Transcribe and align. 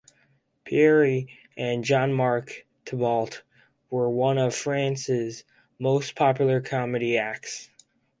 Pierre 0.65 1.27
and 1.55 1.83
Jean-Marc 1.83 2.65
Thibault 2.87 3.43
were 3.91 4.09
one 4.09 4.39
of 4.39 4.55
France's 4.55 5.43
most 5.77 6.15
popular 6.15 6.59
comedy 6.59 7.19
acts. 7.19 7.69